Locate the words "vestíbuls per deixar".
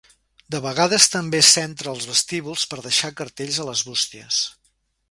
2.13-3.13